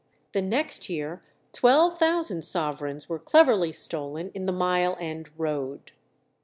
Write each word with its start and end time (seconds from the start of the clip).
The 0.31 0.41
next 0.41 0.89
year 0.89 1.21
twelve 1.53 1.99
thousand 1.99 2.43
sovereigns 2.43 3.07
were 3.07 3.19
cleverly 3.19 3.71
stolen 3.71 4.31
in 4.33 4.47
the 4.47 4.51
Mile 4.51 4.97
End 4.99 5.29
Road. 5.37 5.91